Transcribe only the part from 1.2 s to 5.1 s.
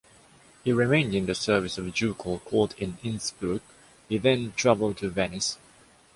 the service of the ducal court in Innsbruck; he then traveled to